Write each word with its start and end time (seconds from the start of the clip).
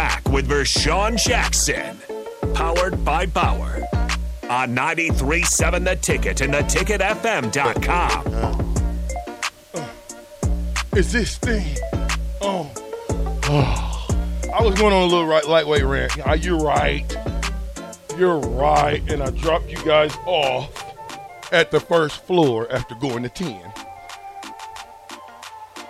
back 0.00 0.26
with 0.30 0.48
Vershawn 0.48 1.22
Jackson. 1.22 1.98
Powered 2.54 3.04
by 3.04 3.26
Bauer. 3.26 3.82
On 4.48 4.74
93.7 4.74 5.84
The 5.84 5.96
Ticket 5.96 6.40
and 6.40 6.54
theticketfm.com. 6.54 8.24
Uh, 9.74 9.86
is 10.96 11.12
this 11.12 11.36
thing. 11.36 11.76
Oh. 12.40 12.72
oh. 13.10 14.08
I 14.54 14.62
was 14.62 14.74
going 14.76 14.94
on 14.94 15.02
a 15.02 15.06
little 15.06 15.26
right, 15.26 15.46
lightweight 15.46 15.84
rant. 15.84 16.16
Yeah, 16.16 16.32
you're 16.32 16.58
right. 16.58 17.04
You're 18.16 18.38
right. 18.38 19.02
And 19.12 19.22
I 19.22 19.28
dropped 19.28 19.68
you 19.68 19.84
guys 19.84 20.16
off 20.24 21.52
at 21.52 21.70
the 21.70 21.78
first 21.78 22.24
floor 22.24 22.72
after 22.72 22.94
going 22.94 23.22
to 23.22 23.28
10. 23.28 23.52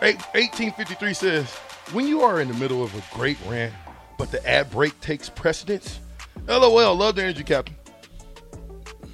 1853 0.01 1.15
says, 1.15 1.49
when 1.93 2.09
you 2.09 2.23
are 2.23 2.41
in 2.41 2.49
the 2.49 2.55
middle 2.55 2.83
of 2.83 2.93
a 2.97 3.17
great 3.17 3.39
rant, 3.47 3.73
but 4.21 4.31
the 4.31 4.47
ad 4.47 4.71
break 4.71 5.01
takes 5.01 5.31
precedence, 5.31 5.99
LOL, 6.47 6.95
love 6.95 7.17
the 7.17 7.23
energy, 7.23 7.43
Captain. 7.43 7.75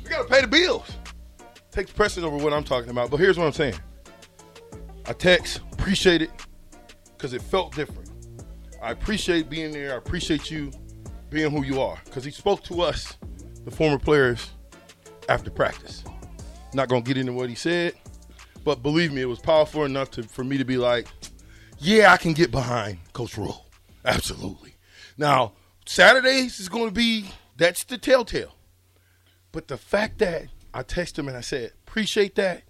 You 0.03 0.11
got 0.11 0.23
to 0.23 0.29
pay 0.29 0.41
the 0.41 0.49
bills. 0.49 0.91
Takes 1.71 1.93
precedence 1.93 2.27
over 2.27 2.43
what 2.43 2.53
I'm 2.53 2.65
talking 2.65 2.91
about. 2.91 3.13
But 3.13 3.19
here's 3.19 3.39
what 3.39 3.47
I'm 3.47 3.53
saying. 3.53 3.77
I 5.07 5.13
text, 5.13 5.61
appreciate 5.71 6.23
it, 6.23 6.31
because 7.17 7.35
it 7.35 7.41
felt 7.41 7.73
different. 7.77 8.11
I 8.83 8.91
appreciate 8.91 9.49
being 9.49 9.71
there. 9.71 9.95
I 9.95 9.97
appreciate 9.97 10.51
you 10.51 10.73
being 11.31 11.53
who 11.53 11.65
you 11.65 11.81
are, 11.81 12.01
because 12.05 12.25
he 12.25 12.33
spoke 12.33 12.65
to 12.65 12.83
us, 12.83 13.17
the 13.65 13.71
former 13.71 14.01
players, 14.01 14.51
after 15.29 15.53
practice. 15.53 16.03
Not 16.75 16.89
gonna 16.89 17.03
get 17.03 17.17
into 17.17 17.33
what 17.33 17.49
he 17.49 17.55
said, 17.55 17.95
but 18.65 18.83
believe 18.83 19.13
me, 19.13 19.21
it 19.21 19.27
was 19.27 19.39
powerful 19.39 19.85
enough 19.85 20.11
to, 20.13 20.25
for 20.25 20.43
me 20.43 20.59
to 20.59 20.65
be 20.65 20.79
like, 20.79 21.07
yeah, 21.79 22.13
I 22.13 22.17
can 22.17 22.33
get 22.33 22.51
behind 22.51 22.99
Coach 23.13 23.39
Rhule. 23.39 23.67
Absolutely. 24.05 24.76
Now, 25.17 25.53
Saturdays 25.87 26.61
is 26.61 26.69
going 26.69 26.87
to 26.89 26.95
be, 26.95 27.31
that's 27.57 27.85
the 27.85 27.99
telltale. 27.99 28.55
But 29.53 29.69
the 29.69 29.79
fact 29.79 30.19
that 30.19 30.49
I 30.75 30.83
texted 30.83 31.21
him 31.21 31.29
and 31.29 31.37
I 31.37 31.41
said, 31.41 31.73
appreciate 31.87 32.35
that, 32.35 32.65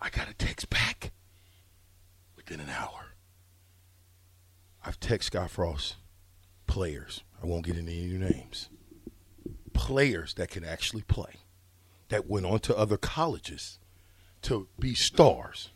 I 0.00 0.10
got 0.10 0.28
a 0.28 0.34
text 0.34 0.70
back 0.70 1.10
within 2.36 2.60
an 2.60 2.70
hour. 2.70 3.14
I've 4.84 5.00
texted 5.00 5.24
Scott 5.24 5.50
Frost 5.50 5.96
players. 6.66 7.24
I 7.42 7.46
won't 7.46 7.66
get 7.66 7.76
into 7.76 7.92
any 7.92 8.16
names. 8.16 8.68
Players 9.72 10.34
that 10.34 10.50
can 10.50 10.64
actually 10.64 11.02
play, 11.02 11.34
that 12.08 12.28
went 12.28 12.46
on 12.46 12.60
to 12.60 12.76
other 12.76 12.96
colleges 12.96 13.78
to 14.42 14.68
be 14.78 14.94
stars, 14.94 15.70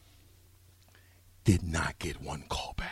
did 1.44 1.62
not 1.62 1.98
get 1.98 2.22
one 2.22 2.44
call 2.48 2.74
back. 2.76 2.91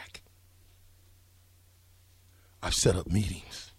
I've 2.62 2.74
set 2.74 2.96
up 2.96 3.06
meetings, 3.06 3.72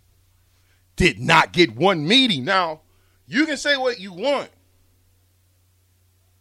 did 0.96 1.20
not 1.20 1.54
get 1.54 1.76
one 1.76 2.08
meeting. 2.08 2.46
Now, 2.46 2.82
you 3.28 3.46
can 3.46 3.58
say 3.58 3.78
what 3.78 4.00
you 4.00 4.14
want, 4.14 4.50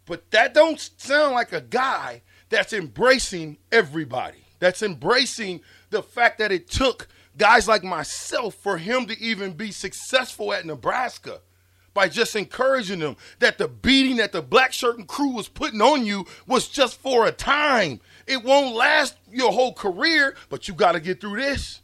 but 0.05 0.29
that 0.31 0.53
don't 0.53 0.79
sound 0.97 1.33
like 1.33 1.53
a 1.53 1.61
guy 1.61 2.21
that's 2.49 2.73
embracing 2.73 3.57
everybody. 3.71 4.45
That's 4.59 4.83
embracing 4.83 5.61
the 5.89 6.03
fact 6.03 6.37
that 6.39 6.51
it 6.51 6.69
took 6.69 7.07
guys 7.37 7.67
like 7.67 7.83
myself 7.83 8.55
for 8.55 8.77
him 8.77 9.05
to 9.07 9.19
even 9.19 9.53
be 9.53 9.71
successful 9.71 10.53
at 10.53 10.65
Nebraska 10.65 11.41
by 11.93 12.07
just 12.07 12.35
encouraging 12.35 12.99
them 12.99 13.17
that 13.39 13.57
the 13.57 13.67
beating 13.67 14.17
that 14.17 14.31
the 14.31 14.41
black 14.41 14.71
shirt 14.73 14.97
and 14.97 15.07
crew 15.07 15.29
was 15.29 15.47
putting 15.47 15.81
on 15.81 16.05
you 16.05 16.25
was 16.47 16.67
just 16.67 16.99
for 16.99 17.25
a 17.25 17.31
time. 17.31 17.99
It 18.27 18.43
won't 18.43 18.75
last 18.75 19.17
your 19.29 19.51
whole 19.51 19.73
career, 19.73 20.35
but 20.49 20.67
you 20.67 20.73
got 20.73 20.93
to 20.93 20.99
get 20.99 21.19
through 21.19 21.41
this. 21.41 21.80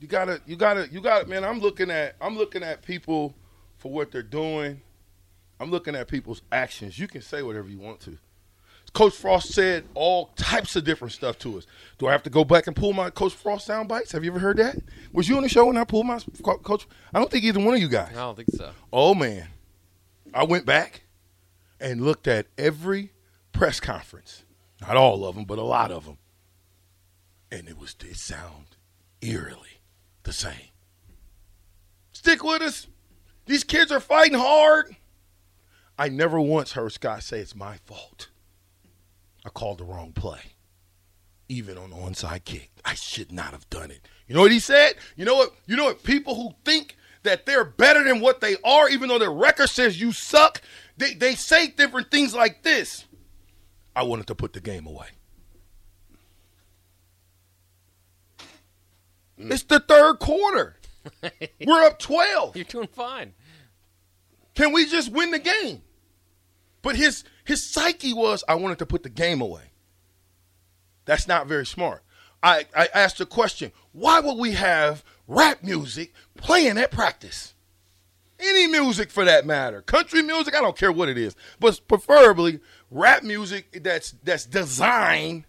You 0.00 0.06
gotta, 0.06 0.40
you 0.46 0.56
gotta, 0.56 0.88
you 0.90 1.00
gotta, 1.00 1.26
man. 1.26 1.44
I'm 1.44 1.58
looking 1.58 1.90
at, 1.90 2.14
I'm 2.20 2.36
looking 2.36 2.62
at 2.62 2.82
people 2.82 3.34
for 3.78 3.90
what 3.90 4.12
they're 4.12 4.22
doing. 4.22 4.80
I'm 5.60 5.70
looking 5.70 5.96
at 5.96 6.06
people's 6.06 6.42
actions. 6.52 6.98
You 6.98 7.08
can 7.08 7.20
say 7.20 7.42
whatever 7.42 7.68
you 7.68 7.78
want 7.78 8.00
to. 8.00 8.16
Coach 8.92 9.14
Frost 9.14 9.52
said 9.52 9.84
all 9.94 10.26
types 10.36 10.76
of 10.76 10.84
different 10.84 11.12
stuff 11.12 11.38
to 11.40 11.58
us. 11.58 11.66
Do 11.98 12.06
I 12.06 12.12
have 12.12 12.22
to 12.22 12.30
go 12.30 12.44
back 12.44 12.66
and 12.66 12.74
pull 12.74 12.92
my 12.92 13.10
Coach 13.10 13.34
Frost 13.34 13.66
sound 13.66 13.88
bites? 13.88 14.12
Have 14.12 14.24
you 14.24 14.30
ever 14.30 14.38
heard 14.38 14.56
that? 14.58 14.76
Was 15.12 15.28
you 15.28 15.36
on 15.36 15.42
the 15.42 15.48
show 15.48 15.66
when 15.66 15.76
I 15.76 15.84
pulled 15.84 16.06
my 16.06 16.18
coach? 16.42 16.86
I 17.12 17.18
don't 17.18 17.30
think 17.30 17.44
either 17.44 17.60
one 17.60 17.74
of 17.74 17.80
you 17.80 17.88
guys. 17.88 18.10
I 18.12 18.20
don't 18.20 18.36
think 18.36 18.50
so. 18.50 18.70
Oh 18.92 19.14
man, 19.14 19.48
I 20.32 20.44
went 20.44 20.64
back 20.64 21.02
and 21.80 22.00
looked 22.00 22.26
at 22.26 22.46
every 22.56 23.12
press 23.52 23.78
conference. 23.78 24.44
Not 24.80 24.96
all 24.96 25.24
of 25.24 25.34
them, 25.34 25.44
but 25.44 25.58
a 25.58 25.62
lot 25.62 25.90
of 25.90 26.06
them, 26.06 26.18
and 27.50 27.68
it 27.68 27.78
was 27.78 27.94
it 28.04 28.16
sound 28.16 28.76
eerily 29.20 29.77
the 30.28 30.32
same. 30.34 30.68
Stick 32.12 32.44
with 32.44 32.60
us. 32.60 32.86
These 33.46 33.64
kids 33.64 33.90
are 33.90 33.98
fighting 33.98 34.38
hard. 34.38 34.94
I 35.98 36.10
never 36.10 36.38
once 36.38 36.72
heard 36.72 36.92
Scott 36.92 37.22
say 37.22 37.40
it's 37.40 37.56
my 37.56 37.78
fault. 37.86 38.28
I 39.46 39.48
called 39.48 39.78
the 39.78 39.84
wrong 39.84 40.12
play. 40.12 40.52
Even 41.48 41.78
on 41.78 41.88
the 41.88 41.96
onside 41.96 42.44
kick. 42.44 42.70
I 42.84 42.92
should 42.92 43.32
not 43.32 43.52
have 43.52 43.70
done 43.70 43.90
it. 43.90 44.06
You 44.26 44.34
know 44.34 44.42
what 44.42 44.52
he 44.52 44.60
said? 44.60 44.96
You 45.16 45.24
know 45.24 45.34
what? 45.34 45.54
You 45.66 45.76
know 45.76 45.84
what? 45.84 46.04
People 46.04 46.34
who 46.34 46.50
think 46.62 46.96
that 47.22 47.46
they're 47.46 47.64
better 47.64 48.04
than 48.04 48.20
what 48.20 48.42
they 48.42 48.56
are, 48.62 48.90
even 48.90 49.08
though 49.08 49.18
their 49.18 49.32
record 49.32 49.70
says 49.70 49.98
you 49.98 50.12
suck, 50.12 50.60
they, 50.98 51.14
they 51.14 51.36
say 51.36 51.68
different 51.68 52.10
things 52.10 52.34
like 52.34 52.62
this. 52.62 53.06
I 53.96 54.02
wanted 54.02 54.26
to 54.26 54.34
put 54.34 54.52
the 54.52 54.60
game 54.60 54.86
away. 54.86 55.08
Mm. 59.38 59.52
It's 59.52 59.62
the 59.62 59.80
third 59.80 60.18
quarter. 60.18 60.76
We're 61.66 61.84
up 61.84 61.98
12. 61.98 62.56
You're 62.56 62.64
doing 62.64 62.88
fine. 62.88 63.34
Can 64.54 64.72
we 64.72 64.86
just 64.86 65.12
win 65.12 65.30
the 65.30 65.38
game? 65.38 65.82
But 66.82 66.96
his 66.96 67.24
his 67.44 67.64
psyche 67.64 68.12
was, 68.12 68.44
I 68.48 68.54
wanted 68.56 68.78
to 68.80 68.86
put 68.86 69.02
the 69.02 69.08
game 69.08 69.40
away. 69.40 69.72
That's 71.04 71.26
not 71.26 71.46
very 71.46 71.64
smart. 71.64 72.02
I, 72.42 72.66
I 72.76 72.88
asked 72.94 73.20
a 73.20 73.26
question 73.26 73.72
why 73.92 74.20
would 74.20 74.38
we 74.38 74.52
have 74.52 75.04
rap 75.26 75.62
music 75.62 76.12
playing 76.36 76.78
at 76.78 76.90
practice? 76.90 77.54
Any 78.40 78.68
music 78.68 79.10
for 79.10 79.24
that 79.24 79.46
matter. 79.46 79.82
Country 79.82 80.22
music, 80.22 80.54
I 80.54 80.60
don't 80.60 80.76
care 80.76 80.92
what 80.92 81.08
it 81.08 81.18
is. 81.18 81.34
But 81.58 81.80
preferably 81.88 82.60
rap 82.90 83.22
music 83.22 83.82
that's 83.82 84.12
that's 84.22 84.44
designed 84.44 85.44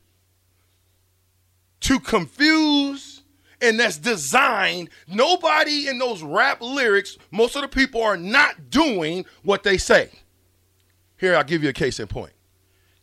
to 1.81 1.99
confuse 1.99 3.18
and 3.61 3.79
that's 3.79 3.97
designed. 3.97 4.89
Nobody 5.07 5.87
in 5.87 5.99
those 5.99 6.21
rap 6.23 6.61
lyrics, 6.61 7.17
most 7.31 7.55
of 7.55 7.61
the 7.61 7.67
people 7.67 8.01
are 8.01 8.17
not 8.17 8.69
doing 8.69 9.25
what 9.43 9.63
they 9.63 9.77
say. 9.77 10.11
Here, 11.17 11.35
I'll 11.35 11.43
give 11.43 11.63
you 11.63 11.69
a 11.69 11.73
case 11.73 11.99
in 11.99 12.07
point. 12.07 12.33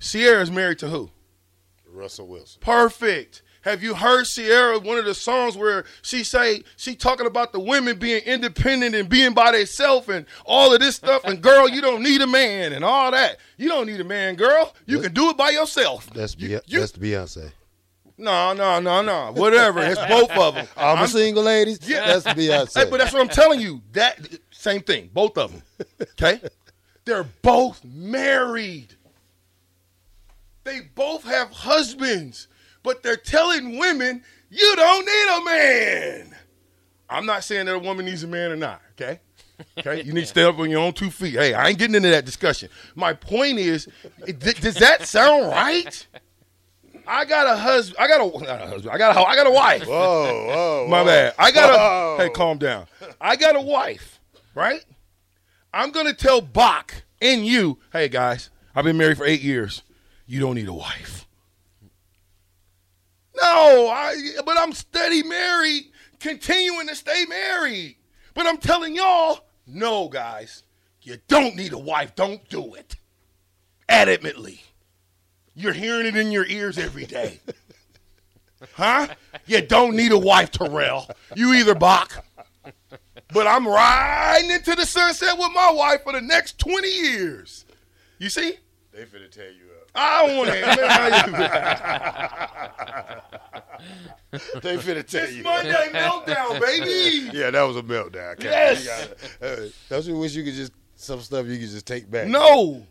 Is 0.00 0.50
married 0.50 0.78
to 0.80 0.88
who? 0.88 1.10
Russell 1.86 2.26
Wilson. 2.28 2.60
Perfect. 2.60 3.42
Have 3.62 3.82
you 3.82 3.94
heard 3.94 4.26
Ciara, 4.26 4.78
one 4.78 4.96
of 4.96 5.06
the 5.06 5.14
songs 5.14 5.56
where 5.56 5.84
she 6.02 6.22
say 6.22 6.62
she 6.76 6.94
talking 6.94 7.26
about 7.26 7.52
the 7.52 7.58
women 7.58 7.98
being 7.98 8.22
independent 8.22 8.94
and 8.94 9.08
being 9.08 9.34
by 9.34 9.50
themselves 9.50 10.08
and 10.08 10.24
all 10.44 10.72
of 10.72 10.78
this 10.78 10.94
stuff 10.94 11.24
and 11.24 11.42
girl, 11.42 11.68
you 11.68 11.80
don't 11.80 12.00
need 12.00 12.20
a 12.20 12.28
man 12.28 12.72
and 12.72 12.84
all 12.84 13.10
that. 13.10 13.38
You 13.56 13.68
don't 13.68 13.86
need 13.88 14.00
a 14.00 14.04
man, 14.04 14.36
girl. 14.36 14.72
You 14.86 15.00
can 15.00 15.12
do 15.12 15.30
it 15.30 15.36
by 15.36 15.50
yourself. 15.50 16.08
That's 16.14 16.36
you, 16.38 16.60
you, 16.66 16.78
that's 16.78 16.92
Beyonce. 16.92 17.50
No, 18.18 18.54
no, 18.54 18.80
no, 18.80 19.02
no. 19.02 19.32
Whatever. 19.32 19.80
It's 19.82 20.00
both 20.06 20.30
of 20.30 20.54
them. 20.54 20.66
I'm, 20.76 20.98
I'm 20.98 21.06
single, 21.06 21.42
ladies. 21.42 21.86
Yeah. 21.86 22.06
That's 22.06 22.26
Beyonce. 22.38 22.84
Hey, 22.84 22.90
but 22.90 22.98
that's 22.98 23.12
what 23.12 23.20
I'm 23.20 23.28
telling 23.28 23.60
you. 23.60 23.82
That 23.92 24.18
same 24.50 24.80
thing. 24.80 25.10
Both 25.12 25.36
of 25.36 25.52
them. 25.52 25.62
Okay. 26.12 26.40
They're 27.04 27.24
both 27.42 27.84
married. 27.84 28.94
They 30.64 30.80
both 30.94 31.24
have 31.24 31.50
husbands, 31.52 32.48
but 32.82 33.02
they're 33.02 33.16
telling 33.16 33.78
women, 33.78 34.24
you 34.50 34.76
don't 34.76 35.06
need 35.06 35.36
a 35.36 35.44
man. 35.44 36.36
I'm 37.08 37.24
not 37.26 37.44
saying 37.44 37.66
that 37.66 37.76
a 37.76 37.78
woman 37.78 38.06
needs 38.06 38.24
a 38.24 38.26
man 38.26 38.50
or 38.50 38.56
not, 38.56 38.82
okay? 38.92 39.20
Okay, 39.78 40.02
you 40.02 40.12
need 40.12 40.22
to 40.22 40.26
stand 40.26 40.48
up 40.48 40.58
on 40.58 40.68
your 40.68 40.80
own 40.80 40.92
two 40.92 41.10
feet. 41.10 41.34
Hey, 41.34 41.54
I 41.54 41.68
ain't 41.68 41.78
getting 41.78 41.94
into 41.94 42.10
that 42.10 42.24
discussion. 42.24 42.68
My 42.94 43.12
point 43.12 43.58
is, 43.58 43.88
does 44.38 44.74
that 44.74 45.06
sound 45.06 45.48
right? 45.48 46.06
I 47.06 47.24
got 47.24 47.46
a 47.46 47.56
husband. 47.56 47.96
I 47.98 48.08
got 48.08 48.20
a, 48.20 48.38
not 48.44 48.62
a 48.62 48.66
husband. 48.66 48.90
I 48.94 48.98
got 48.98 49.16
a, 49.16 49.20
I 49.20 49.36
got 49.36 49.46
a 49.46 49.50
wife. 49.50 49.86
Whoa, 49.86 50.46
whoa, 50.46 50.86
My 50.90 51.00
whoa. 51.00 51.06
bad. 51.06 51.34
I 51.38 51.50
got 51.50 52.18
a. 52.18 52.22
Hey, 52.22 52.30
calm 52.30 52.58
down. 52.58 52.86
I 53.20 53.36
got 53.36 53.56
a 53.56 53.60
wife, 53.60 54.20
right? 54.54 54.84
I'm 55.72 55.90
gonna 55.90 56.14
tell 56.14 56.40
Bach 56.40 56.94
and 57.20 57.46
you, 57.46 57.78
hey 57.92 58.08
guys, 58.08 58.50
I've 58.74 58.84
been 58.84 58.96
married 58.96 59.18
for 59.18 59.26
eight 59.26 59.42
years. 59.42 59.82
You 60.26 60.40
don't 60.40 60.54
need 60.54 60.68
a 60.68 60.72
wife. 60.72 61.26
No, 63.40 63.88
I 63.90 64.16
but 64.44 64.56
I'm 64.58 64.72
steady 64.72 65.22
married, 65.22 65.90
continuing 66.20 66.88
to 66.88 66.94
stay 66.94 67.24
married. 67.28 67.96
But 68.34 68.46
I'm 68.46 68.58
telling 68.58 68.94
y'all, 68.94 69.40
no, 69.66 70.08
guys, 70.08 70.62
you 71.02 71.18
don't 71.28 71.56
need 71.56 71.72
a 71.72 71.78
wife. 71.78 72.14
Don't 72.14 72.46
do 72.48 72.74
it. 72.74 72.96
Adamantly. 73.88 74.60
You're 75.56 75.72
hearing 75.72 76.06
it 76.06 76.14
in 76.16 76.30
your 76.30 76.44
ears 76.46 76.76
every 76.78 77.06
day. 77.06 77.40
Huh? 78.74 79.08
You 79.46 79.60
don't 79.62 79.96
need 79.96 80.12
a 80.12 80.18
wife, 80.18 80.50
Terrell. 80.50 81.08
You 81.34 81.54
either, 81.54 81.74
Bach. 81.74 82.24
But 83.32 83.46
I'm 83.46 83.66
riding 83.66 84.50
into 84.50 84.74
the 84.74 84.84
sunset 84.86 85.36
with 85.38 85.50
my 85.54 85.70
wife 85.72 86.02
for 86.04 86.12
the 86.12 86.20
next 86.20 86.58
20 86.58 86.88
years. 86.88 87.64
You 88.18 88.28
see? 88.28 88.54
They 88.92 89.02
finna 89.04 89.30
tear 89.30 89.50
you 89.50 89.64
up. 89.80 89.90
I 89.94 90.26
don't 90.26 90.36
want 90.36 90.50
to. 90.50 90.54
They 94.60 94.76
finna 94.76 95.06
tear 95.06 95.28
you 95.30 95.46
up. 95.48 95.62
This 95.62 95.72
Monday 95.74 95.88
meltdown, 95.92 96.60
baby. 96.60 97.30
Yeah, 97.36 97.50
that 97.50 97.62
was 97.62 97.76
a 97.76 97.82
meltdown. 97.82 98.42
Yes. 98.42 98.86
Gotta- 99.40 99.62
uh, 99.64 99.68
Don't 99.88 100.04
you 100.04 100.18
wish 100.18 100.34
you 100.34 100.44
could 100.44 100.54
just 100.54 100.72
some 100.96 101.20
stuff 101.20 101.46
you 101.46 101.58
could 101.58 101.68
just 101.68 101.86
take 101.86 102.10
back? 102.10 102.26
No. 102.28 102.86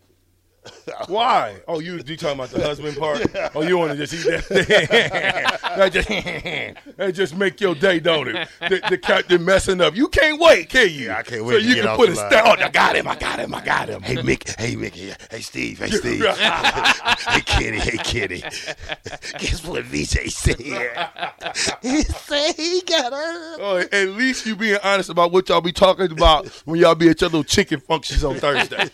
Why? 1.08 1.58
Oh, 1.68 1.80
you 1.80 2.02
you 2.06 2.18
talking 2.18 2.38
about 2.40 2.50
the 2.50 2.62
husband 2.62 2.98
part? 2.98 3.26
Oh, 3.56 3.62
you 3.62 3.78
want 3.78 3.92
to 3.92 3.98
just 3.98 4.14
eat 4.14 4.26
that? 4.26 5.60
that, 5.78 5.94
just, 5.94 6.08
that 6.98 7.12
just 7.14 7.36
make 7.36 7.60
your 7.62 7.76
day, 7.76 8.00
don't 8.00 8.28
it? 8.28 8.48
The, 8.62 8.82
the 8.90 8.98
captain 8.98 9.44
messing 9.44 9.82
up. 9.82 9.96
You 9.96 10.08
can't 10.08 10.40
wait, 10.40 10.70
can 10.70 10.90
you? 10.90 11.08
Yeah, 11.08 11.18
I 11.18 11.24
can't 11.24 11.42
So 11.42 11.48
wait 11.48 11.60
to 11.62 11.64
you 11.64 11.82
can 11.82 11.96
put 11.96 12.10
a 12.10 12.16
star. 12.16 12.44
Oh, 12.46 12.52
I 12.52 12.70
got 12.70 12.96
him. 12.96 13.08
I 13.08 13.16
got 13.16 13.40
him. 13.40 13.54
I 13.54 13.64
got 13.64 13.90
him. 13.90 14.02
Hey 14.02 14.16
Mick, 14.18 14.60
hey 14.60 14.76
Mickey, 14.76 15.12
hey 15.30 15.40
Steve, 15.42 15.80
hey 15.80 15.90
Steve, 15.92 16.26
hey 16.26 17.42
Kitty, 17.42 17.80
hey 17.80 17.98
Kitty. 18.04 18.42
Guess 19.40 19.66
what 19.66 19.84
VJ 19.86 20.30
said? 20.32 20.60
he 21.82 22.02
said 22.04 22.54
he 22.56 22.82
got 22.82 23.14
her. 23.14 23.56
Oh, 23.60 23.86
at 23.92 24.10
least 24.10 24.46
you 24.46 24.56
being 24.56 24.78
honest 24.84 25.10
about 25.10 25.32
what 25.32 25.50
y'all 25.50 25.62
be 25.62 25.72
talking 25.72 26.12
about 26.12 26.48
when 26.66 26.80
y'all 26.80 26.96
be 26.96 27.10
at 27.10 27.22
your 27.22 27.30
little 27.30 27.44
chicken 27.44 27.80
functions 27.80 28.24
on 28.24 28.36
Thursday. 28.36 28.90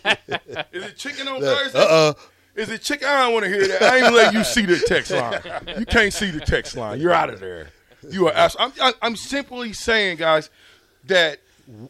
Is 0.72 0.84
it 0.84 0.96
chicken 0.96 1.28
on 1.28 1.40
Thursday? 1.40 1.78
Uh 1.78 1.82
uh 1.82 2.12
Is 2.54 2.68
it 2.68 2.82
chicken? 2.82 3.08
I 3.08 3.24
don't 3.24 3.32
want 3.32 3.44
to 3.44 3.50
hear 3.50 3.66
that. 3.66 3.82
I 3.82 3.98
ain't 3.98 4.14
let 4.14 4.34
you 4.34 4.44
see 4.44 4.66
the 4.66 4.78
text 4.78 5.10
line. 5.12 5.40
You 5.78 5.86
can't 5.86 6.12
see 6.12 6.30
the 6.30 6.40
text 6.40 6.76
line. 6.76 7.00
You're 7.00 7.12
out 7.12 7.30
of 7.30 7.40
there. 7.40 7.70
You 8.10 8.28
are. 8.28 8.50
I'm, 8.58 8.72
I'm 9.00 9.16
simply 9.16 9.72
saying, 9.72 10.18
guys, 10.18 10.50
that 11.04 11.38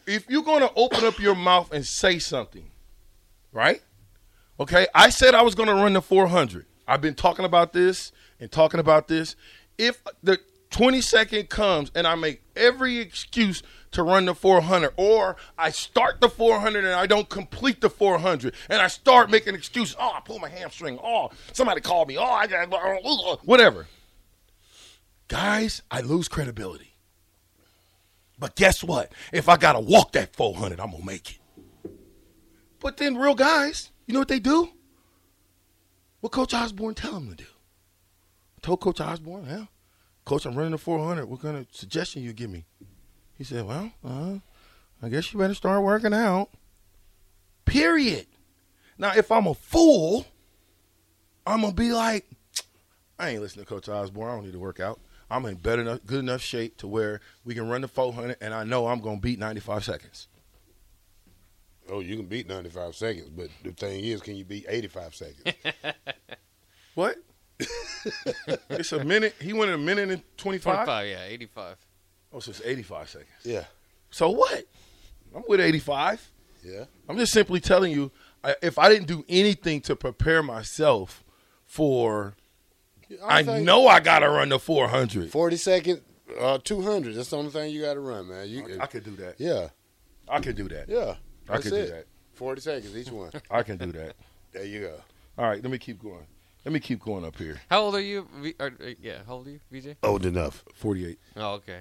if 0.06 0.29
you're 0.29 0.43
going 0.43 0.61
to 0.61 0.73
open 0.76 1.05
up 1.05 1.19
your 1.19 1.35
mouth 1.35 1.73
and 1.73 1.85
say 1.85 2.19
something, 2.19 2.70
right? 3.50 3.82
Okay. 4.61 4.87
I 4.94 5.11
said 5.11 5.35
I 5.35 5.43
was 5.43 5.55
going 5.55 5.69
to 5.69 5.75
run 5.75 5.94
the 5.94 6.03
400. 6.03 6.67
I've 6.87 7.00
been 7.00 7.14
talking 7.14 7.44
about 7.44 7.73
this 7.73 8.12
and 8.38 8.50
talking 8.50 8.79
about 8.81 9.09
this. 9.09 9.35
If 9.79 10.03
the 10.23 10.38
20 10.73 11.01
second 11.01 11.49
comes 11.49 11.93
and 11.95 12.07
I 12.07 12.15
make 12.17 12.43
every 12.57 12.99
excuse 12.99 13.63
to 13.93 14.03
run 14.03 14.25
the 14.25 14.35
400, 14.35 14.95
or 14.97 15.37
I 15.59 15.71
start 15.71 16.21
the 16.21 16.29
400 16.29 16.85
and 16.85 16.95
I 16.95 17.07
don't 17.07 17.29
complete 17.29 17.83
the 17.83 17.91
400, 17.91 18.55
and 18.71 18.81
I 18.81 18.89
start 18.89 19.31
making 19.31 19.55
excuses. 19.55 19.95
Oh, 20.01 20.13
I 20.15 20.21
pulled 20.21 20.41
my 20.41 20.49
hamstring. 20.49 20.99
Oh, 21.03 21.31
somebody 21.53 21.83
called 21.83 22.09
me. 22.09 22.17
Oh, 22.17 22.25
I 22.25 22.47
got 22.47 22.73
whatever. 23.45 23.87
Guys, 25.29 25.83
I 25.91 26.01
lose 26.01 26.29
credibility. 26.29 26.95
But 28.39 28.57
guess 28.57 28.83
what? 28.83 29.13
If 29.33 29.49
I 29.49 29.57
gotta 29.57 29.81
walk 29.81 30.13
that 30.13 30.35
400, 30.35 30.81
I'm 30.81 30.91
gonna 30.91 31.05
make 31.05 31.31
it. 31.33 31.39
But 32.81 32.97
then, 32.97 33.17
real 33.17 33.35
guys, 33.35 33.91
you 34.07 34.15
know 34.15 34.21
what 34.21 34.29
they 34.29 34.41
do? 34.41 34.71
What 36.21 36.33
Coach 36.33 36.55
Osborne 36.55 36.95
tell 36.95 37.13
them 37.13 37.31
to 37.31 37.37
do? 37.37 37.45
I 37.45 38.61
told 38.63 38.81
Coach 38.81 39.01
Osborne, 39.01 39.47
yeah, 39.47 39.67
Coach, 40.25 40.47
I'm 40.47 40.55
running 40.55 40.73
the 40.73 40.79
400. 40.79 41.27
What 41.27 41.43
kind 41.43 41.57
of 41.57 41.67
suggestion 41.71 42.23
you 42.23 42.33
give 42.33 42.51
me? 42.51 42.65
He 43.37 43.45
said, 43.45 43.67
well, 43.67 43.91
uh, 44.05 44.35
I 45.03 45.09
guess 45.09 45.33
you 45.33 45.39
better 45.39 45.55
start 45.55 45.83
working 45.83 46.15
out. 46.15 46.49
Period. 47.65 48.27
Now, 48.99 49.13
if 49.17 49.33
I'm 49.33 49.47
a 49.47 49.55
fool, 49.55 50.27
I'm 51.47 51.63
gonna 51.63 51.73
be 51.73 51.93
like, 51.93 52.27
I 53.19 53.31
ain't 53.31 53.43
listening 53.43 53.65
to 53.65 53.69
Coach 53.69 53.89
Osborne. 53.89 54.31
I 54.31 54.35
don't 54.35 54.45
need 54.45 54.53
to 54.53 54.59
work 54.59 54.81
out. 54.81 55.01
I'm 55.31 55.47
in 55.47 55.57
better 55.57 55.83
enough, 55.83 56.01
good 56.07 56.21
enough 56.21 56.43
shape 56.43 56.77
to 56.79 56.87
where 56.87 57.21
we 57.45 57.55
can 57.55 57.69
run 57.69 57.81
the 57.81 57.89
400, 57.89 58.37
and 58.41 58.53
I 58.53 58.65
know 58.65 58.87
I'm 58.87 59.01
gonna 59.01 59.19
beat 59.19 59.39
95 59.39 59.85
seconds. 59.85 60.29
Oh, 61.89 62.01
you 62.01 62.17
can 62.17 62.27
beat 62.27 62.47
95 62.47 62.95
seconds, 62.95 63.29
but 63.31 63.49
the 63.65 63.73
thing 63.73 64.05
is, 64.05 64.21
can 64.21 64.37
you 64.37 64.45
beat 64.45 64.67
85 64.69 65.15
seconds? 65.15 65.57
What? 66.95 67.17
it's 68.70 68.93
a 68.93 69.04
minute. 69.04 69.34
He 69.40 69.52
went 69.52 69.69
in 69.70 69.75
a 69.75 69.78
minute 69.78 70.10
and 70.10 70.22
25. 70.37 70.75
25, 70.84 71.06
yeah, 71.08 71.25
85. 71.25 71.76
Oh, 72.32 72.40
so 72.40 72.50
it's 72.50 72.62
85 72.64 73.08
seconds. 73.08 73.28
yeah, 73.44 73.64
So 74.10 74.31
what? 74.31 74.64
I'm 75.34 75.43
with 75.49 75.60
85. 75.60 76.31
yeah. 76.64 76.84
I'm 77.08 77.16
just 77.19 77.32
simply 77.32 77.60
telling 77.60 77.93
you, 77.93 78.10
I, 78.44 78.54
if 78.62 78.78
I 78.78 78.88
didn't 78.88 79.06
do 79.08 79.25
anything 79.28 79.81
to 79.82 79.96
prepare 79.96 80.43
myself 80.43 81.22
for, 81.66 82.34
I 83.25 83.43
think 83.43 83.64
know 83.64 83.87
I 83.87 84.00
got 84.00 84.20
to 84.20 84.28
run 84.31 84.49
the 84.49 84.58
400. 84.58 85.31
40 85.31 85.56
seconds, 85.56 86.00
uh, 86.40 86.58
200. 86.62 87.14
That's 87.14 87.31
the 87.31 87.37
only 87.37 87.50
thing 87.50 87.70
you 87.70 87.82
got 87.82 87.94
to 87.94 88.00
run, 88.00 88.28
man. 88.28 88.49
You, 88.49 88.78
I 88.81 88.87
could 88.87 89.04
do 89.04 89.14
that. 89.16 89.34
yeah, 89.38 89.69
I 90.28 90.40
could 90.40 90.56
do 90.56 90.69
that. 90.69 90.88
yeah. 90.88 91.16
I 91.49 91.54
That's 91.54 91.64
could 91.64 91.75
do 91.75 91.87
that. 91.88 92.06
40 92.34 92.60
seconds 92.60 92.96
each 92.96 93.10
one. 93.10 93.31
I 93.50 93.62
can 93.62 93.76
do 93.76 93.93
that. 93.93 94.14
There 94.52 94.64
you 94.64 94.81
go. 94.81 94.94
All 95.38 95.49
right, 95.49 95.62
let 95.62 95.70
me 95.70 95.78
keep 95.78 96.02
going. 96.02 96.26
Let 96.64 96.73
me 96.73 96.81
keep 96.81 97.00
going 97.00 97.25
up 97.25 97.37
here. 97.37 97.61
How 97.69 97.81
old 97.81 97.94
are 97.97 98.00
you? 98.00 98.29
V- 98.41 98.55
or, 98.61 98.67
uh, 98.67 98.91
yeah, 99.00 99.19
how 99.26 99.35
old 99.35 99.49
are 99.49 99.50
you, 99.50 99.61
VJ? 99.70 99.97
Old 100.03 100.25
enough. 100.25 100.64
48. 100.75 101.19
Oh, 101.37 101.55
okay. 101.55 101.81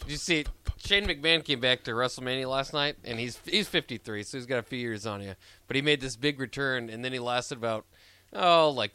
Did 0.00 0.10
you 0.10 0.16
see 0.16 0.44
Shane 0.78 1.06
McMahon 1.06 1.42
came 1.44 1.58
back 1.58 1.82
to 1.84 1.90
WrestleMania 1.90 2.48
last 2.48 2.72
night, 2.72 2.96
and 3.04 3.18
he's 3.18 3.38
he's 3.44 3.66
53, 3.66 4.22
so 4.22 4.38
he's 4.38 4.46
got 4.46 4.58
a 4.58 4.62
few 4.62 4.78
years 4.78 5.06
on 5.06 5.20
you. 5.22 5.34
But 5.66 5.74
he 5.74 5.82
made 5.82 6.00
this 6.00 6.14
big 6.14 6.38
return, 6.38 6.88
and 6.88 7.04
then 7.04 7.12
he 7.12 7.18
lasted 7.18 7.58
about 7.58 7.84
oh, 8.32 8.70
like 8.70 8.92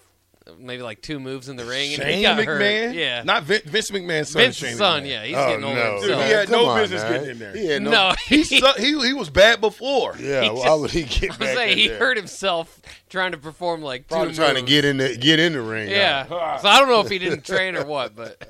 maybe 0.57 0.81
like 0.81 1.01
two 1.01 1.19
moves 1.19 1.49
in 1.49 1.55
the 1.55 1.65
ring, 1.65 1.93
and 1.93 2.03
he 2.03 2.09
Shane 2.09 2.21
got 2.23 2.37
McMahon? 2.39 2.45
hurt. 2.87 2.95
Yeah, 2.95 3.23
Not 3.23 3.43
Vin- 3.43 3.61
Vince 3.65 3.91
McMahon's 3.91 4.29
son. 4.29 4.41
Vince's 4.41 4.57
Shane 4.69 4.75
son. 4.77 5.03
McMahon. 5.03 5.09
Yeah, 5.09 5.23
he's 5.25 5.35
oh, 5.37 5.47
getting 5.47 5.63
older 5.65 5.75
no. 5.79 6.01
Dude, 6.01 6.09
he 6.17 6.31
had 6.31 6.47
Come 6.47 6.61
no 6.63 6.69
on, 6.69 6.79
business 6.79 7.03
man. 7.03 7.11
getting 7.13 7.29
in 7.29 7.39
there. 7.39 7.53
He 7.55 7.65
had 7.67 7.81
no. 7.83 7.91
no, 7.91 8.13
He, 8.27 8.43
su- 8.43 8.73
he, 8.77 9.07
he 9.07 9.13
was 9.13 9.29
bad 9.29 9.61
before. 9.61 10.15
Yeah, 10.19 10.41
He 10.41 10.49
why 10.49 10.73
would 10.73 10.91
he 10.91 11.03
get 11.03 11.23
I 11.23 11.27
was 11.27 11.37
back 11.37 11.55
saying 11.55 11.71
in 11.73 11.77
he 11.77 11.87
there? 11.89 11.99
hurt 11.99 12.17
himself 12.17 12.81
trying 13.09 13.31
to 13.33 13.37
perform 13.37 13.81
like 13.81 14.07
two 14.07 14.15
Probably 14.15 14.33
trying 14.33 14.55
to 14.55 14.61
get 14.61 14.83
in 14.85 14.97
the 14.97 15.15
get 15.15 15.39
in 15.39 15.53
the 15.53 15.61
ring. 15.61 15.89
Yeah, 15.89 16.27
so 16.27 16.37
I 16.67 16.79
don't 16.79 16.89
know 16.89 17.01
if 17.01 17.09
he 17.09 17.19
didn't 17.19 17.45
train 17.45 17.75
or 17.75 17.85
what, 17.85 18.15
but 18.15 18.41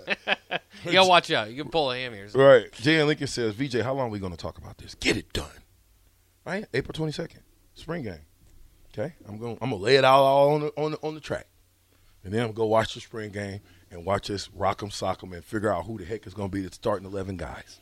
you 0.85 0.91
gotta 0.93 1.09
watch 1.09 1.29
out. 1.31 1.49
You 1.51 1.61
can 1.61 1.71
pull 1.71 1.91
a 1.91 1.97
hammy 1.97 2.19
or 2.19 2.29
something. 2.29 2.41
Right. 2.41 2.71
Jan 2.73 3.07
Lincoln 3.07 3.27
says, 3.27 3.53
VJ, 3.55 3.81
how 3.81 3.93
long 3.93 4.07
are 4.07 4.11
we 4.11 4.19
going 4.19 4.31
to 4.31 4.37
talk 4.37 4.57
about 4.57 4.77
this? 4.77 4.95
Get 4.95 5.17
it 5.17 5.31
done. 5.33 5.45
Right? 6.45 6.65
April 6.73 6.93
22nd, 7.07 7.37
spring 7.75 8.03
game. 8.03 8.19
Okay? 8.93 9.13
I'm 9.27 9.37
going 9.37 9.57
I'm 9.61 9.69
gonna 9.69 9.81
lay 9.81 9.95
it 9.95 10.03
out 10.03 10.19
all 10.21 10.53
on 10.53 10.61
the, 10.61 10.67
on 10.77 10.91
the, 10.91 10.97
on 11.03 11.13
the 11.15 11.21
track. 11.21 11.47
And 12.23 12.33
then 12.33 12.43
I'm 12.45 12.51
go 12.53 12.65
watch 12.65 12.93
the 12.93 12.99
spring 13.01 13.31
game 13.31 13.61
and 13.89 14.05
watch 14.05 14.29
us 14.29 14.49
rock 14.53 14.81
'em, 14.83 14.91
sock 14.91 15.23
'em, 15.23 15.33
and 15.33 15.43
figure 15.43 15.73
out 15.73 15.85
who 15.85 15.97
the 15.97 16.05
heck 16.05 16.25
is 16.27 16.33
going 16.33 16.49
to 16.49 16.55
be 16.55 16.61
the 16.61 16.73
starting 16.73 17.07
11 17.07 17.37
guys. 17.37 17.79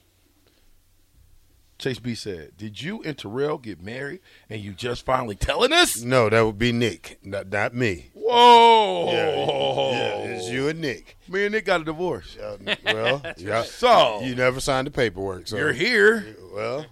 Chase 1.78 2.00
B 2.00 2.14
said, 2.14 2.58
Did 2.58 2.82
you 2.82 3.02
and 3.04 3.18
Terrell 3.18 3.58
get 3.58 3.82
married 3.82 4.20
and 4.50 4.62
you 4.62 4.74
just 4.74 5.06
finally 5.06 5.36
telling 5.36 5.72
us? 5.72 6.02
No, 6.02 6.30
that 6.30 6.42
would 6.42 6.58
be 6.60 6.74
Nick, 6.74 7.20
not, 7.24 7.48
not 7.50 7.74
me. 7.74 8.10
Whoa. 8.14 9.12
Yeah, 9.12 10.16
it's 10.36 10.50
you 10.50 10.68
and 10.68 10.82
Nick. 10.82 11.18
Me 11.30 11.46
and 11.46 11.54
Nick 11.54 11.64
got 11.66 11.80
a 11.82 11.84
divorce. 11.86 12.36
Uh, 12.38 12.58
well, 12.86 13.22
yeah, 13.38 13.64
So, 13.64 14.22
you 14.24 14.36
never 14.36 14.60
signed 14.60 14.88
the 14.88 14.92
paperwork, 14.92 15.48
so 15.48 15.56
you're 15.56 15.72
here. 15.72 16.36
Well, 16.54 16.86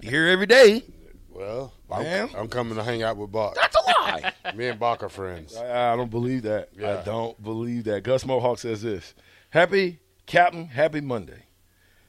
Here 0.00 0.28
every 0.28 0.46
day. 0.46 0.82
Well, 1.32 1.72
I'm, 1.90 2.30
I'm 2.36 2.48
coming 2.48 2.76
to 2.76 2.82
hang 2.82 3.02
out 3.02 3.16
with 3.16 3.32
Bach. 3.32 3.54
That's 3.54 3.76
a 3.76 3.90
lie. 3.90 4.32
Me 4.54 4.68
and 4.68 4.78
Bach 4.78 5.02
are 5.02 5.08
friends. 5.08 5.56
I, 5.56 5.92
I 5.92 5.96
don't 5.96 6.10
believe 6.10 6.42
that. 6.42 6.70
I 6.78 7.02
don't 7.02 7.40
believe 7.42 7.84
that. 7.84 8.02
Gus 8.02 8.24
Mohawk 8.24 8.58
says 8.58 8.82
this. 8.82 9.14
Happy 9.50 10.00
Captain, 10.26 10.66
happy 10.66 11.00
Monday. 11.00 11.44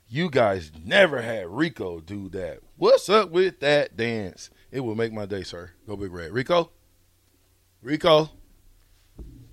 You 0.07 0.29
guys 0.29 0.71
never 0.83 1.21
had 1.21 1.47
Rico 1.47 1.99
do 1.99 2.29
that. 2.29 2.59
What's 2.77 3.09
up 3.09 3.31
with 3.31 3.59
that 3.61 3.97
dance? 3.97 4.49
It 4.71 4.81
will 4.81 4.95
make 4.95 5.11
my 5.11 5.25
day, 5.25 5.43
sir. 5.43 5.71
Go 5.87 5.95
Big 5.95 6.11
Red. 6.11 6.31
Rico? 6.31 6.71
Rico? 7.81 8.29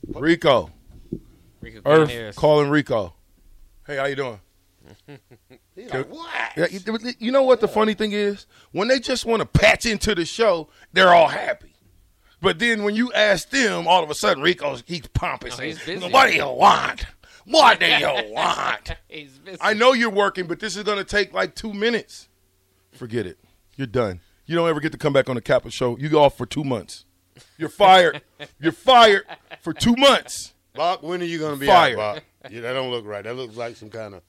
Rico. 0.07 0.71
Rico 1.61 1.81
can't 1.83 2.11
hear 2.11 2.29
Earth 2.29 2.37
calling 2.37 2.71
Rico. 2.71 3.15
Hey, 3.87 3.97
how 3.97 4.05
you 4.07 4.17
doing? 4.17 4.41
He's 5.83 5.93
like, 5.93 6.09
what? 6.11 6.29
Yeah, 6.57 6.67
you- 6.71 7.15
you 7.19 7.31
know 7.33 7.43
what 7.43 7.61
the 7.61 7.69
funny 7.69 7.95
thing 7.95 8.13
is? 8.13 8.47
When 8.73 8.89
they 8.89 8.99
just 9.01 9.25
want 9.25 9.41
to 9.41 9.47
patch 9.47 9.87
into 9.87 10.15
the 10.15 10.25
show, 10.25 10.69
they're 10.93 11.15
all 11.15 11.29
happy. 11.29 11.75
But 12.43 12.59
then 12.59 12.83
when 12.85 12.95
you 12.95 13.13
ask 13.13 13.51
them, 13.51 13.87
all 13.87 14.03
of 14.03 14.11
a 14.11 14.15
sudden 14.15 14.43
Rico's 14.43 14.83
he's 14.87 15.07
pompous. 15.09 15.59
Oh, 15.59 15.63
he's 15.63 15.85
busy. 15.85 16.09
What 16.09 16.29
do 16.31 16.35
you 16.37 16.47
want? 16.49 17.05
What 17.45 17.81
do 17.81 17.87
you 17.87 18.07
want? 18.33 18.95
He's 19.09 19.31
busy. 19.39 19.59
I 19.61 19.75
know 19.75 19.93
you're 19.93 20.11
working, 20.11 20.47
but 20.47 20.59
this 20.61 20.77
is 20.77 20.83
going 20.85 20.99
to 20.99 21.05
take 21.05 21.33
like 21.35 21.55
two 21.55 21.73
minutes. 21.75 22.29
Forget 22.93 23.27
it. 23.27 23.39
You're 23.77 23.87
done. 23.87 24.21
You 24.47 24.57
don't 24.57 24.69
ever 24.69 24.81
get 24.81 24.93
to 24.93 24.99
come 24.99 25.13
back 25.13 25.29
on 25.29 25.35
the 25.37 25.41
Kappa 25.43 25.71
show. 25.71 25.97
You 25.99 26.09
go 26.09 26.23
off 26.23 26.37
for 26.37 26.47
two 26.47 26.65
months. 26.65 27.05
You're 27.59 27.69
fired. 27.69 28.23
You're 28.59 28.73
fired 28.73 29.25
for 29.63 29.73
two 29.73 29.95
months. 29.97 30.53
Bob, 30.75 31.03
when 31.03 31.21
are 31.21 31.25
you 31.27 31.39
going 31.39 31.55
to 31.55 31.61
be 31.61 31.67
Fire. 31.67 31.93
out, 31.99 32.15
Bach? 32.17 32.25
Yeah, 32.51 32.61
that 32.63 32.73
don't 32.73 32.91
look 32.91 33.05
right. 33.07 33.23
That 33.25 33.35
looks 33.37 33.57
like 33.57 33.77
some 33.77 33.91
kind 33.91 34.15
of. 34.15 34.23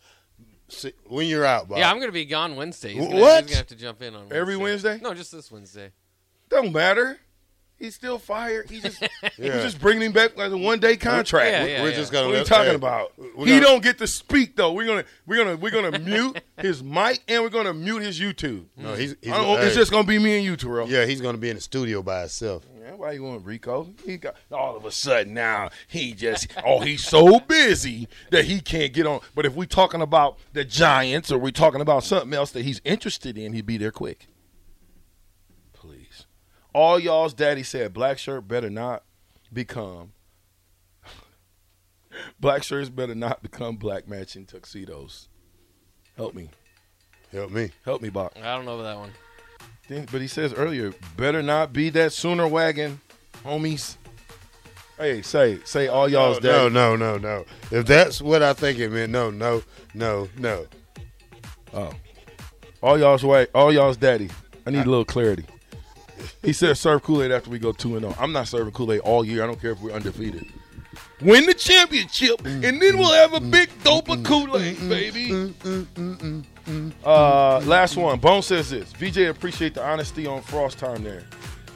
Si- 0.71 0.93
When 1.05 1.27
you're 1.27 1.45
out, 1.45 1.67
Bach. 1.69 1.77
Yeah, 1.79 1.89
I'm 1.91 1.99
gonna 1.99 2.11
be 2.11 2.25
gone 2.25 2.55
Wednesday. 2.55 2.93
He's 2.93 3.07
gonna, 3.07 3.19
what? 3.19 3.43
He's 3.43 3.51
gonna 3.51 3.57
have 3.57 3.67
to 3.67 3.75
jump 3.75 4.01
in 4.01 4.15
on 4.15 4.27
Every 4.31 4.57
Wednesday? 4.57 4.99
No, 5.01 5.13
just 5.13 5.31
this 5.31 5.51
Wednesday. 5.51 5.91
Don't 6.49 6.71
matter. 6.73 7.19
He's 7.81 7.95
still 7.95 8.19
fired. 8.19 8.69
He 8.69 8.79
just 8.79 9.01
Yeah. 9.37 9.61
just 9.61 9.81
bringing 9.81 10.03
him 10.03 10.11
back 10.11 10.37
like 10.37 10.51
a 10.51 10.57
one 10.57 10.79
day 10.79 10.97
contract. 10.97 11.49
Yeah, 11.49 11.61
What- 11.61 11.69
yeah, 11.69 11.81
We're 11.83 11.95
just 11.95 12.11
gonna. 12.11 12.27
What 12.27 12.35
are 12.35 12.39
you 12.39 12.45
talking 12.45 12.69
hey, 12.69 12.75
about? 12.75 13.11
He 13.17 13.45
gonna- 13.47 13.61
don't 13.61 13.81
get 13.81 13.97
to 13.97 14.05
speak 14.07 14.55
though. 14.55 14.71
We're 14.73 14.85
gonna 14.85 15.03
we're 15.25 15.43
gonna 15.43 15.55
we're 15.57 15.71
gonna 15.71 15.97
mute 15.97 16.41
his 16.59 16.83
mic 16.83 17.21
and 17.27 17.41
we're 17.41 17.49
gonna 17.49 17.73
mute 17.73 18.03
his 18.03 18.19
YouTube. 18.19 18.65
No, 18.77 18.93
he's. 18.93 19.15
he's 19.21 19.31
don't, 19.33 19.59
it's 19.61 19.73
hey, 19.73 19.79
just 19.81 19.91
gonna 19.91 20.07
be 20.07 20.19
me 20.19 20.35
and 20.37 20.45
you, 20.45 20.55
Terrell. 20.55 20.87
Yeah, 20.87 21.05
he's 21.05 21.21
gonna 21.21 21.39
be 21.39 21.49
in 21.49 21.55
the 21.55 21.61
studio 21.61 22.03
by 22.03 22.19
himself. 22.19 22.67
Yeah, 22.79 22.93
why 22.93 23.13
you 23.13 23.23
want 23.23 23.43
Rico? 23.45 23.87
He 24.05 24.17
got 24.17 24.35
all 24.51 24.75
of 24.75 24.85
a 24.85 24.91
sudden 24.91 25.33
now 25.33 25.69
he 25.87 26.13
just 26.13 26.47
oh 26.63 26.81
he's 26.81 27.03
so 27.03 27.39
busy 27.39 28.07
that 28.29 28.45
he 28.45 28.59
can't 28.61 28.93
get 28.93 29.07
on. 29.07 29.21
But 29.33 29.47
if 29.47 29.55
we're 29.55 29.65
talking 29.65 30.01
about 30.03 30.37
the 30.53 30.63
Giants 30.63 31.31
or 31.31 31.39
we're 31.39 31.51
talking 31.51 31.81
about 31.81 32.03
something 32.03 32.33
else 32.33 32.51
that 32.51 32.63
he's 32.63 32.79
interested 32.85 33.39
in, 33.39 33.53
he'd 33.53 33.65
be 33.65 33.77
there 33.77 33.91
quick. 33.91 34.27
Please, 36.73 36.79
all 36.79 36.99
y'all's 36.99 37.33
daddy 37.33 37.63
said 37.63 37.93
black 37.93 38.17
shirt 38.17 38.47
better 38.47 38.69
not 38.69 39.03
become 39.53 40.11
black 42.39 42.63
shirts 42.63 42.89
better 42.89 43.15
not 43.15 43.41
become 43.41 43.75
black 43.75 44.07
matching 44.07 44.45
tuxedos. 44.45 45.27
Help 46.17 46.33
me, 46.35 46.49
Help 47.31 47.51
me. 47.51 47.71
help 47.85 48.01
me, 48.01 48.09
Bob. 48.09 48.31
I 48.37 48.55
don't 48.55 48.65
know 48.65 48.75
about 48.79 48.83
that 48.83 48.97
one. 48.97 49.11
Then- 49.87 50.07
But 50.11 50.21
he 50.21 50.27
says 50.27 50.53
earlier, 50.53 50.93
better 51.17 51.41
not 51.41 51.73
be 51.73 51.89
that 51.91 52.13
sooner 52.13 52.47
wagon, 52.47 52.99
homies. 53.45 53.95
Hey, 54.97 55.21
say, 55.23 55.59
say 55.63 55.87
all 55.87 56.07
y'all's 56.07 56.41
no, 56.43 56.69
daddy. 56.69 56.73
no, 56.75 56.95
no, 56.95 57.17
no. 57.17 57.45
If 57.71 57.87
that's 57.87 58.21
what 58.21 58.43
I 58.43 58.53
think 58.53 58.77
it 58.77 58.89
meant, 58.89 59.11
no, 59.11 59.31
no, 59.31 59.63
no, 59.95 60.29
no. 60.37 60.67
Oh, 61.73 61.91
all 62.83 62.99
y'all's 62.99 63.23
way, 63.23 63.47
all 63.55 63.73
y'all's 63.73 63.97
daddy. 63.97 64.29
I 64.67 64.69
need 64.69 64.85
a 64.85 64.89
little 64.89 65.05
clarity. 65.05 65.45
He 66.43 66.53
said 66.53 66.77
serve 66.77 67.03
Kool 67.03 67.23
Aid 67.23 67.31
after 67.31 67.49
we 67.49 67.59
go 67.59 67.71
two 67.71 67.95
and 67.95 68.01
zero. 68.01 68.15
I'm 68.19 68.31
not 68.31 68.47
serving 68.47 68.73
Kool 68.73 68.91
Aid 68.91 69.01
all 69.01 69.25
year. 69.25 69.43
I 69.43 69.47
don't 69.47 69.59
care 69.59 69.71
if 69.71 69.81
we're 69.81 69.91
undefeated. 69.91 70.45
Win 71.21 71.45
the 71.45 71.53
championship, 71.53 72.41
mm, 72.41 72.67
and 72.67 72.81
then 72.81 72.97
we'll 72.97 73.11
mm, 73.11 73.17
have 73.17 73.33
a 73.33 73.39
mm, 73.39 73.51
big 73.51 73.69
dope 73.83 74.09
of 74.09 74.23
Kool 74.23 74.57
Aid, 74.57 74.79
baby. 74.89 75.53
Uh, 77.03 77.59
last 77.61 77.95
one. 77.97 78.19
Bone 78.19 78.41
says 78.41 78.69
this. 78.69 78.91
VJ 78.93 79.29
appreciate 79.29 79.73
the 79.73 79.83
honesty 79.83 80.25
on 80.25 80.41
Frost 80.41 80.79
time 80.79 81.03
there. 81.03 81.23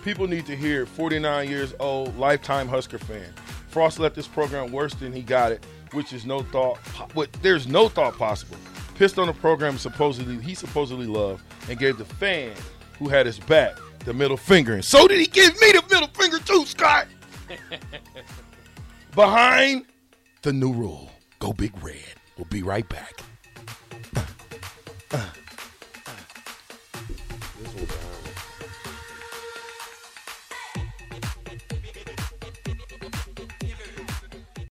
People 0.04 0.28
need 0.28 0.46
to 0.46 0.56
hear 0.56 0.86
49 0.86 1.50
years 1.50 1.74
old, 1.80 2.18
lifetime 2.18 2.68
Husker 2.68 2.98
fan. 2.98 3.34
Frost 3.70 4.00
left 4.00 4.16
this 4.16 4.28
program 4.28 4.72
worse 4.72 4.94
than 4.94 5.12
he 5.12 5.22
got 5.22 5.52
it, 5.52 5.66
which 5.92 6.14
is 6.14 6.26
no 6.26 6.42
thought. 6.42 6.78
What 7.14 7.32
there's 7.42 7.68
no 7.68 7.90
thought 7.90 8.18
possible. 8.18 8.58
Pissed 8.96 9.20
on 9.20 9.28
the 9.28 9.34
program 9.34 9.78
supposedly 9.78 10.38
he 10.42 10.56
supposedly 10.56 11.08
loved 11.08 11.44
and 11.70 11.78
gave 11.78 11.98
the 11.98 12.06
fan 12.06 12.54
who 12.98 13.10
had 13.10 13.26
his 13.26 13.40
back 13.40 13.76
the 14.06 14.14
middle 14.14 14.38
finger, 14.38 14.74
and 14.74 14.86
so 14.86 15.08
did 15.08 15.20
he 15.20 15.26
give 15.26 15.60
me 15.60 15.72
the 15.72 15.84
middle 15.90 16.08
finger 16.10 16.40
too, 16.40 16.66
Scott. 16.66 17.08
Behind 19.16 19.86
the 20.42 20.54
new 20.54 20.72
rule, 20.72 21.10
go 21.40 21.54
big 21.54 21.72
red. 21.84 22.16
We'll 22.38 22.46
be 22.46 22.64
right 22.64 22.88
back. 22.88 23.20
Uh, 24.16 24.26
uh. 25.12 25.26